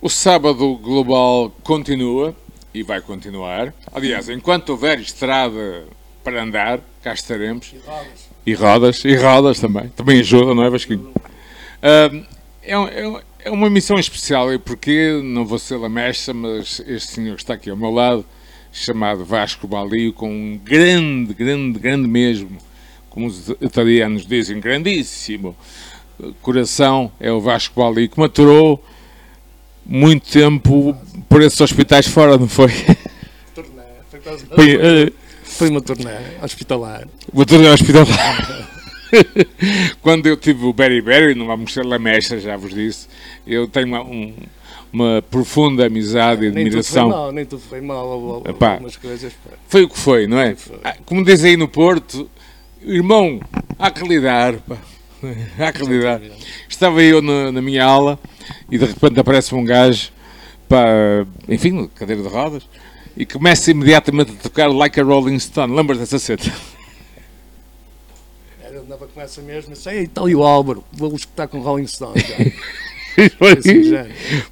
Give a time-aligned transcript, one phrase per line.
[0.00, 2.36] O sábado global continua
[2.72, 3.72] e vai continuar.
[3.92, 5.84] Aliás, enquanto houver estrada
[6.22, 7.72] para andar, cá estaremos.
[7.72, 8.28] E rodas.
[8.44, 9.88] E rodas, e rodas também.
[9.88, 11.10] Também ajuda, não é, Vasquinho?
[11.10, 12.26] Uh,
[12.62, 17.36] é, é, é, uma missão especial, e porque não vou ser lamesta, mas este senhor
[17.36, 18.24] que está aqui ao meu lado,
[18.70, 22.58] chamado Vasco Balio, com um grande, grande, grande mesmo,
[23.08, 25.56] como os italianos dizem, grandíssimo
[26.42, 28.84] coração, é o Vasco Balio, que maturou
[29.88, 30.96] muito tempo
[31.28, 32.72] por esses hospitais fora, não foi?
[33.54, 36.10] Turnê, foi, foi, uh, foi uma turnê
[36.42, 37.06] hospitalar.
[37.32, 38.68] Uma turnê hospitalar.
[40.02, 43.08] Quando eu tive o Berry Berry, não vamos ser lamestra, já vos disse,
[43.46, 44.34] eu tenho uma, um,
[44.92, 47.32] uma profunda amizade e admiração.
[47.32, 49.32] Nem tudo foi mal, nem tudo foi mal, Epá, algumas coisas.
[49.68, 50.54] Foi o que foi, não é?
[50.54, 50.78] Foi.
[50.82, 52.28] Ah, como dizem aí no Porto,
[52.82, 53.40] irmão,
[53.78, 54.76] há que lidar, pá.
[55.74, 56.20] Que lidar.
[56.68, 58.18] Estava eu na, na minha aula
[58.70, 60.10] e de repente aparece um gajo,
[60.68, 60.84] pá,
[61.48, 62.68] enfim, cadeira de rodas,
[63.16, 65.74] e começa imediatamente a tocar Like a Rolling Stone.
[65.74, 66.52] Lembras dessa seta?
[68.62, 72.14] Era andava com essa mesma, sei, então e o Álvaro, vou escutar com Rolling Stone.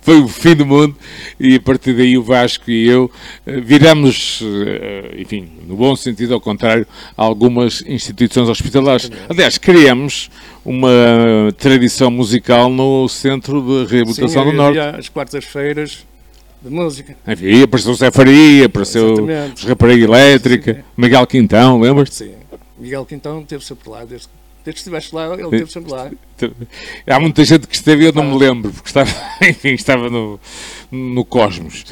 [0.00, 0.96] foi, o fim do mundo
[1.38, 3.10] e a partir daí o Vasco e eu
[3.46, 9.10] eh, viramos, eh, enfim, no bom sentido, ao contrário, algumas instituições hospitalares.
[9.28, 10.30] Aliás, criamos
[10.64, 10.90] uma
[11.58, 14.78] tradição musical no Centro de Reabilitação Sim, do Norte.
[14.78, 16.04] As quartas-feiras
[16.62, 17.14] de música.
[17.26, 20.80] Havia, apareceu o Zé Faria, apareceu o Rapariga Elétrica, Sim.
[20.96, 22.08] Miguel Quintão, lembras?
[22.10, 22.32] Sim,
[22.78, 24.28] Miguel Quintão teve sempre lá, desde,
[24.64, 26.10] desde que estiveste lá, ele esteve sempre lá.
[27.06, 29.10] Há muita gente que esteve e eu não me lembro, porque estava,
[29.42, 30.40] enfim, estava no,
[30.90, 31.84] no cosmos.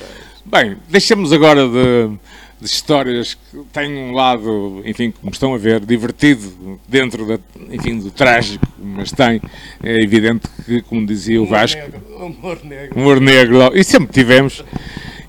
[0.44, 2.18] Bem, deixamos agora de
[2.62, 7.36] de histórias que têm um lado, enfim, como estão a ver, divertido dentro da,
[7.68, 9.42] enfim, do trágico, mas tem,
[9.82, 11.80] é evidente que, como dizia o Vasco,
[12.16, 13.00] humor negro.
[13.00, 14.64] Humor negro, e sempre tivemos.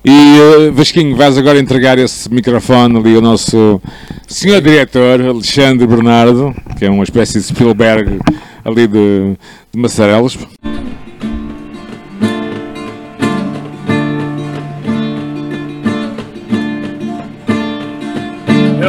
[0.04, 3.80] E uh, Vasquinho, vais agora entregar esse microfone ali ao nosso
[4.26, 8.18] senhor diretor, Alexandre Bernardo, que é uma espécie de Spielberg
[8.64, 9.36] ali de,
[9.72, 10.36] de Massarelos.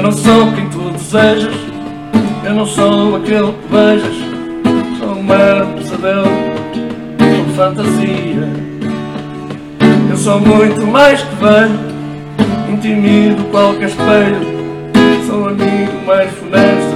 [0.05, 1.55] não sou quem tu desejas,
[2.43, 4.15] eu não sou aquele que beijas,
[4.99, 6.27] sou um mero pesadelo,
[7.17, 8.64] sou fantasia.
[10.25, 11.79] Sou muito mais que velho,
[12.73, 14.39] intimido qualquer espelho,
[15.27, 16.95] sou amigo mais funesto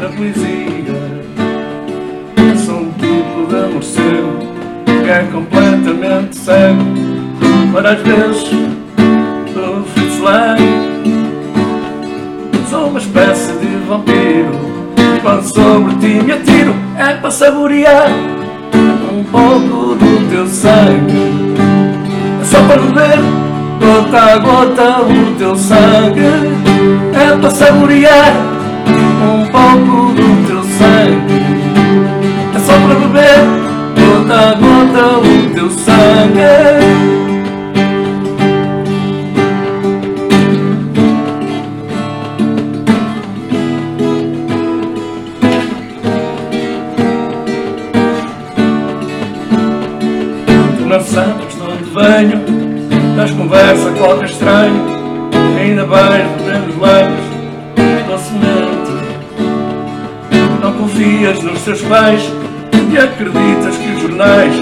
[0.00, 1.20] da poesia.
[2.64, 4.38] Sou um tipo de morcego
[4.86, 6.80] que é completamente cego,
[7.74, 8.48] para as vezes
[9.52, 10.62] do Fritz Lang
[12.70, 14.70] sou uma espécie de vampiro.
[15.20, 18.08] Quando sobre ti me atiro É para saborear
[19.12, 21.29] um pouco do teu sangue
[22.50, 23.20] só para beber
[23.78, 26.20] gota a gota o teu sangue.
[27.14, 28.32] É para saborear
[29.22, 31.44] um pouco do teu sangue.
[32.52, 33.38] É só para beber
[33.94, 37.10] gota a gota o teu sangue
[52.00, 52.40] venho
[53.16, 55.00] Das conversas qualquer estranho.
[55.60, 57.30] Ainda vais beber os lábios
[58.06, 58.90] Docemente.
[60.62, 62.22] Não confias nos teus pais
[62.90, 64.54] E acreditas que os jornais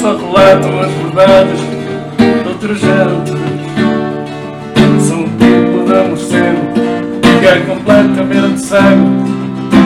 [0.00, 1.60] Só relatam as verdades
[2.18, 3.32] De outra gente.
[5.06, 6.60] Sou um tipo de morcego
[7.40, 9.38] Que é completamente cego.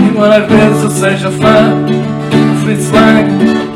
[0.09, 3.72] Embora às vezes seja fã de Fritz Lang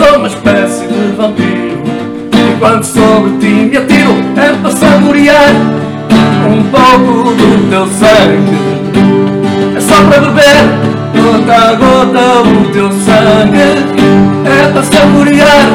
[0.00, 1.82] Sou uma espécie de vampiro.
[2.32, 5.50] E quando sobre ti me atiro É para saborear
[6.48, 8.56] Um pouco do teu sangue.
[9.76, 10.56] É só para beber
[11.14, 13.60] Gota a gota o teu sangue.
[14.46, 15.66] É para saborear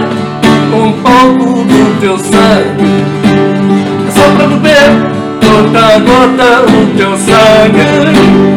[0.73, 3.05] Um pouco do teu sangue.
[4.07, 4.89] É só para beber
[5.39, 8.54] Gota a gota o teu sangue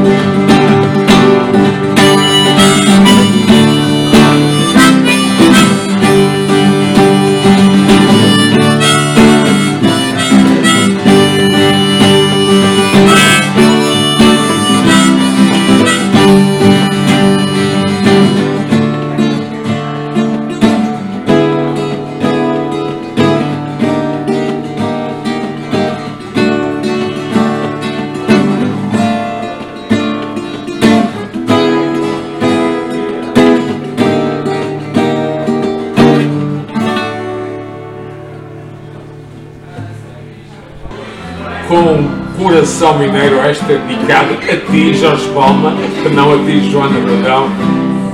[41.69, 47.49] com coração mineiro, esta dedicado a ti, Jorge Palma, que não a ti, Joana Brandão.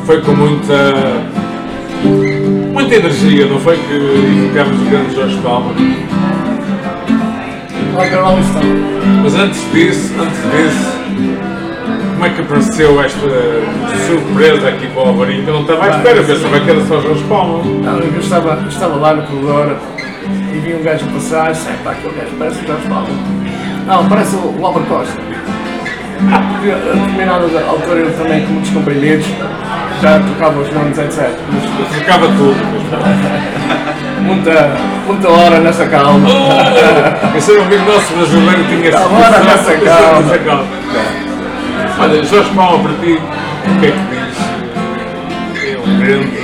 [0.04, 1.22] Foi com muita.
[2.72, 3.76] muita energia, não foi?
[3.76, 5.72] Que evocamos o grande Jorge Palma.
[9.22, 10.94] Mas antes disso, antes disso,
[12.14, 13.20] como é que apareceu esta
[14.06, 15.44] surpresa aqui para o Alvarinho?
[15.44, 17.62] Que eu não estava à espera, pensava que era só Jorge Palma.
[17.62, 19.76] Não, eu estava, estava lá no corredor
[20.52, 23.43] e vi um gajo passar e disse, pá, aquele gajo parece o Jorge Paulo.
[23.86, 25.14] Não, parece o Álvaro Costa.
[26.52, 29.26] Porque a determinada altura eu também com muitos comprimidos,
[30.00, 31.30] já tocava os nomes, etc.
[31.52, 32.56] Mas Ficava tudo.
[34.22, 34.70] muita,
[35.06, 36.26] muita hora nessa calma.
[37.36, 40.20] Esse era um amigo nosso brasileiro que tinha esse Agora nessa calma.
[40.22, 40.64] nessa calma.
[42.00, 43.20] Olha, Jorge Palma para ti,
[43.66, 45.74] o que é que diz?
[45.74, 46.43] É um grande.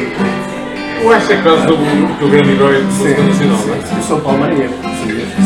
[1.02, 3.78] Eu acho que é quase do, do grande herói de música nacional, não é?
[3.98, 4.68] Eu sou palmarinha.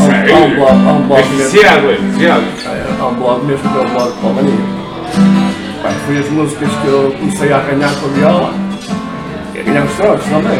[0.00, 1.50] Há um- um blog, há um blog É mesmo.
[1.50, 2.42] viciado, é viciado.
[2.66, 4.52] É, Há um blog mesmo que é o blog de.
[5.82, 8.54] Pá, foi as músicas que eu comecei a arranhar com a viola
[9.54, 10.58] e a ganhar os trocos também.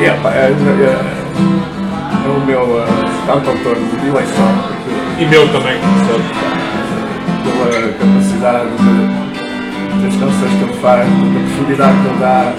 [0.00, 2.86] E é, pá, é, é, o meu uh,
[3.26, 4.48] cantautor de eleição,
[5.18, 6.22] E meu também, sabe?
[7.42, 9.21] pela capacidade de,
[10.02, 12.52] das canções que ele faz, da profundidade que ele dá,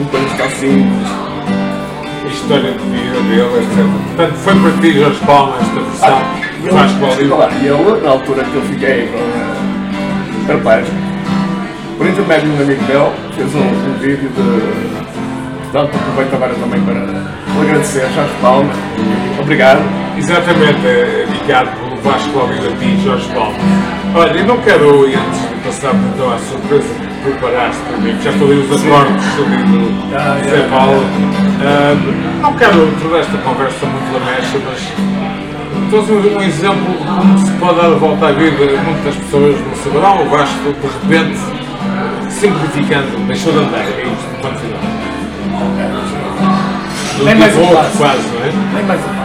[0.00, 1.08] um tão simples.
[2.24, 4.16] A história de vida dele, etc.
[4.16, 6.22] Portanto, foi para ti, Jorge Palma, esta versão.
[6.64, 7.36] E Vasco Oliva.
[7.36, 10.86] claro, e ele, na altura que eu fiquei com uh, rapaz,
[11.98, 15.02] por intermédio de um amigo meu, fez um, um vídeo de.
[15.72, 18.70] Portanto, aproveito agora também para agradecer a Jorge Palma.
[19.40, 19.80] Obrigado.
[20.16, 23.56] Exatamente, é dedicado pelo Vasco Oliva a ti, Jorge Palma.
[24.14, 28.18] Olha, eu não quero, e antes de passar então à surpresa que preparaste para mim,
[28.20, 31.04] já ler os acordes ali do Ah, Zé é, Paulo,
[32.40, 34.92] não quero tornar esta conversa muito lamecha, mas
[35.90, 38.82] trouxe um, exemplo de como se pode dar a volta à vida.
[38.82, 41.38] Muitas pessoas não saberão, o Vasco de repente,
[42.28, 44.80] simplificando, deixou de andar, é isto, ponto final.
[47.18, 47.98] Do Nem mais um passo.
[47.98, 48.52] quase, não é?
[48.74, 49.21] Nem mais um passo.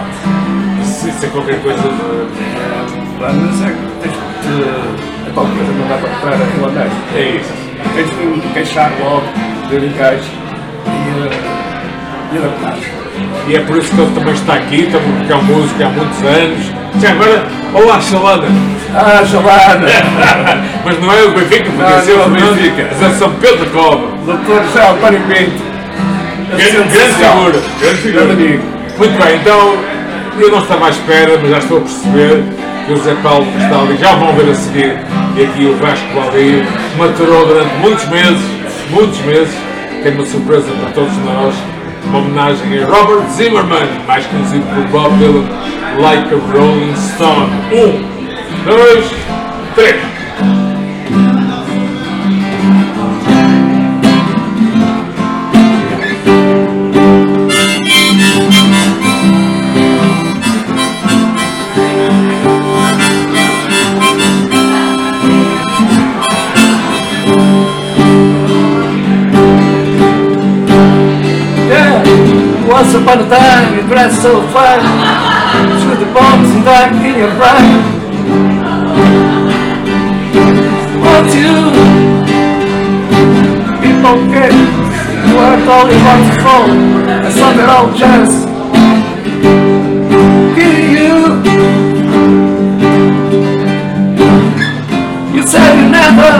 [1.09, 2.97] É qualquer coisa de...
[3.19, 5.27] Mas é que tens que te.
[5.27, 6.87] É tal coisa, não dá para entrar aquilo andar.
[7.15, 7.53] É isso.
[7.95, 9.23] Tens que te queixar logo,
[9.69, 10.29] ter encaixe
[10.85, 12.91] e, uh, e adaptar-te.
[13.47, 15.89] E é por isso que ele também está aqui, também porque é um músico há
[15.89, 16.71] muitos anos.
[17.01, 18.47] Já agora, olá Salada!
[18.93, 19.87] Ah, Giovana!
[20.85, 21.71] Mas não é o Benfica,
[22.03, 22.89] ser não é o Benfica.
[22.99, 24.07] Mas é São Pedro de Cova.
[24.25, 25.63] Doutor José António Pinto.
[26.49, 27.61] Grande, figura.
[27.79, 28.25] Grande figura.
[28.97, 29.96] Muito bem, então
[30.39, 32.43] eu não estava à espera, mas já estou a perceber
[32.85, 34.97] que o Zé Paulo está ali, já vão ver a seguir,
[35.35, 36.65] e aqui o Vasco Valdir
[36.97, 38.41] maturou durante muitos meses,
[38.91, 39.55] muitos meses,
[40.03, 41.55] tem uma surpresa para todos nós,
[42.05, 45.45] uma homenagem a Robert Zimmerman, mais conhecido por Bob Dylan,
[45.99, 47.51] Like a Rolling Stone.
[47.73, 48.05] Um,
[48.65, 49.05] dois,
[49.75, 50.16] três.
[73.89, 74.83] You so fine,
[75.81, 77.81] through the bombs and dark in your prime.
[81.03, 81.55] Want you,
[83.81, 86.69] people get you weren't only one to fall,
[87.23, 88.33] I saw that old chance.
[90.55, 91.13] Killing you,
[95.35, 96.31] you said you never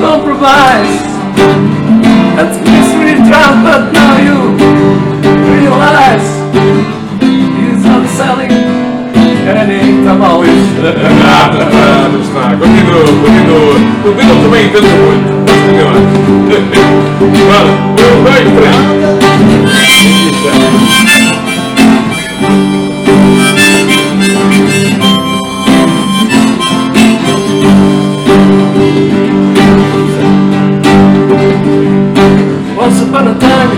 [0.00, 0.96] compromise.
[2.36, 4.45] That's mystery drug, but now you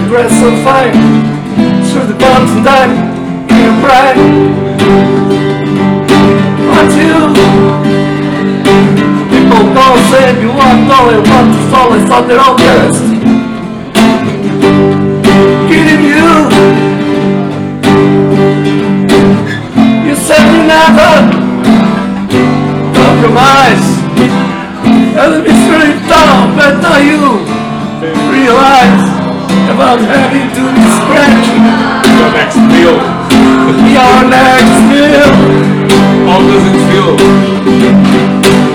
[0.09, 0.93] breath's on fire
[1.93, 2.89] Through the bombs and die
[3.47, 4.13] Can't cry
[6.81, 7.21] Until
[9.29, 13.05] People know saying you want all and want to fall It's on their own thirst
[15.69, 16.29] Kidding you.
[20.09, 21.13] You said you never
[22.97, 23.87] Compromise.
[25.21, 27.48] And the mystery down, but not you
[29.81, 31.47] us heavy duty scratch.
[32.19, 32.99] Your next meal.
[33.95, 35.33] Your next meal.
[36.49, 38.68] does it feel.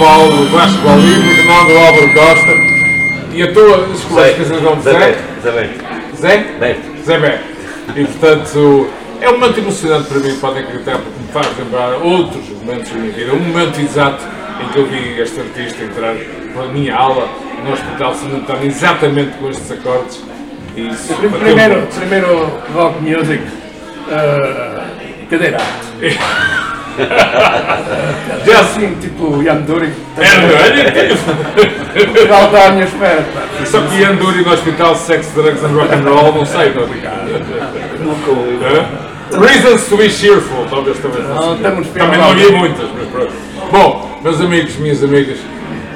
[0.00, 2.52] Paulo, Vasco Balivro, que não do Álvaro Costa.
[3.34, 5.18] E a tua, desculpa, esqueci o nome de Zé?
[5.42, 5.84] Zé Beto.
[6.16, 6.36] Zé?
[6.58, 7.04] Beto.
[7.04, 7.44] Zé Beto.
[7.94, 8.88] E portanto,
[9.20, 12.98] é um momento emocionante para mim, podem acreditar, porque me faz lembrar outros momentos da
[12.98, 13.34] minha vida.
[13.34, 14.24] Um momento exato
[14.62, 16.14] em que eu vi este artista entrar
[16.54, 17.28] para a minha aula
[17.62, 20.24] no Hospital Sanatório, exatamente com estes acordes.
[20.76, 23.42] E isso Primeiro, primeiro rock music,
[24.08, 25.64] uh, cadeirante.
[28.46, 29.92] Já Assim, tipo Ian Dury.
[30.18, 33.24] É, Portugal está à minha espera.
[33.66, 36.84] Só que Ian Dury no Hospital Sex, Drugs and Rock and Roll, não sei, não
[38.66, 39.10] Hã?
[39.38, 43.32] Reasons to be cheerful, talvez também Não, estamos Também não havia muitas, mas pronto.
[43.70, 45.38] Bom, meus amigos, minhas amigas,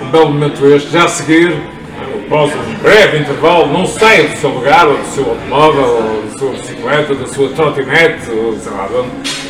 [0.00, 0.90] um belo momento este.
[0.90, 1.56] Já a seguir,
[2.26, 6.38] após um breve intervalo, não saia do seu lugar, ou do seu automóvel, ou da
[6.38, 9.43] sua bicicleta, da sua trotinete, ou sei lá de onde.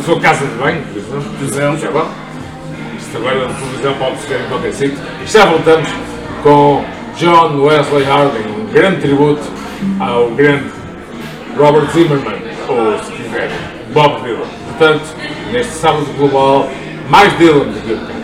[0.00, 1.32] Sua casa de banho, por exemplo.
[1.42, 2.08] Exemplo, já bom.
[2.98, 4.98] Isto agora na televisão pode ser em qualquer sítio.
[5.22, 5.88] E já voltamos
[6.42, 6.84] com
[7.16, 9.42] John Wesley Harding, um grande tributo
[10.00, 10.64] ao grande
[11.56, 13.50] Robert Zimmerman, ou se quiser,
[13.92, 14.46] Bob Dylan.
[14.68, 15.04] Portanto,
[15.52, 16.68] neste sábado global,
[17.08, 18.21] mais Dylan do que eu.